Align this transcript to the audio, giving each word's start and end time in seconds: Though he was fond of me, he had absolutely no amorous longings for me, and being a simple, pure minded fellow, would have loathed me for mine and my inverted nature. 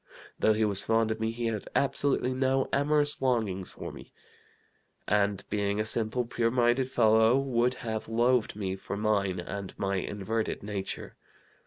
Though 0.39 0.53
he 0.53 0.65
was 0.65 0.83
fond 0.83 1.11
of 1.11 1.19
me, 1.19 1.29
he 1.29 1.45
had 1.45 1.67
absolutely 1.75 2.33
no 2.33 2.67
amorous 2.73 3.21
longings 3.21 3.73
for 3.73 3.91
me, 3.91 4.11
and 5.07 5.47
being 5.51 5.79
a 5.79 5.85
simple, 5.85 6.25
pure 6.25 6.49
minded 6.49 6.89
fellow, 6.89 7.37
would 7.37 7.75
have 7.85 8.09
loathed 8.09 8.55
me 8.55 8.75
for 8.75 8.97
mine 8.97 9.39
and 9.39 9.77
my 9.77 9.97
inverted 9.97 10.63
nature. 10.63 11.17